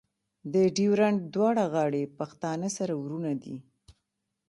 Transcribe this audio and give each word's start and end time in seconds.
د 0.53 0.55
ډیورنډ 0.75 1.19
دواړه 1.33 1.63
غاړې 1.73 2.03
پښتانه 2.17 2.67
سره 2.77 2.93
ورونه 3.03 3.31
دي. 3.43 3.57